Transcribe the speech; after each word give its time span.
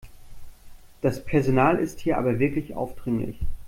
Das 1.03 1.23
Personal 1.23 1.77
ist 1.77 1.99
hier 1.99 2.17
aber 2.17 2.39
wirklich 2.39 2.73
aufdringlich. 2.75 3.37